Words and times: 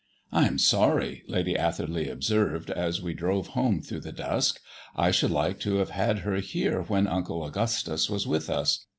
"I 0.31 0.47
am 0.47 0.57
sorry," 0.57 1.21
Lady 1.27 1.55
Atherley 1.55 2.09
observed, 2.09 2.71
as 2.71 3.03
we 3.03 3.13
drove 3.13 3.49
home 3.49 3.83
through 3.83 3.99
the 3.99 4.11
dusk; 4.11 4.59
"I 4.95 5.11
should 5.11 5.29
like 5.29 5.59
to 5.59 5.75
have 5.75 5.91
had 5.91 6.21
her 6.25 6.37
here 6.37 6.81
when 6.81 7.05
Uncle 7.05 7.43
Augustus 7.45 8.09
was 8.09 8.25
with 8.27 8.49
us. 8.49 8.83